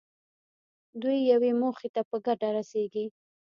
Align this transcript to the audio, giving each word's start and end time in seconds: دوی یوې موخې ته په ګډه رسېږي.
دوی 1.01 1.17
یوې 1.31 1.51
موخې 1.61 1.89
ته 1.95 2.01
په 2.09 2.15
ګډه 2.25 2.47
رسېږي. 2.57 3.05